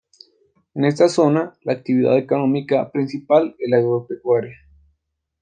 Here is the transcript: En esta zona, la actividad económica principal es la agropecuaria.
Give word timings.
En 0.73 0.83
esta 0.83 1.07
zona, 1.09 1.53
la 1.61 1.73
actividad 1.73 2.17
económica 2.17 2.91
principal 2.91 3.55
es 3.59 3.69
la 3.69 3.77
agropecuaria. 3.77 4.57